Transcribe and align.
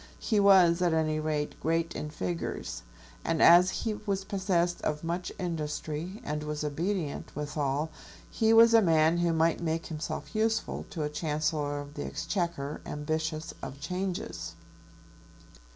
He 0.19 0.39
was 0.39 0.81
at 0.81 0.95
any 0.95 1.19
rate 1.19 1.59
great 1.59 1.95
in 1.95 2.09
figures; 2.09 2.81
and 3.23 3.39
as 3.39 3.69
he 3.69 3.93
was 4.07 4.23
possessed 4.23 4.81
of 4.81 5.03
much 5.03 5.31
industry, 5.37 6.19
and 6.23 6.41
was 6.41 6.63
obedient 6.63 7.29
withal, 7.35 7.91
he 8.31 8.51
was 8.51 8.73
a 8.73 8.81
man 8.81 9.19
who 9.19 9.31
might 9.31 9.61
make 9.61 9.85
himself 9.85 10.33
useful 10.33 10.87
to 10.89 11.03
a 11.03 11.09
Chancellor 11.09 11.79
of 11.79 11.93
the 11.93 12.03
Exchequer 12.03 12.81
ambitious 12.83 13.53
of 13.61 13.79
changes. 13.79 14.53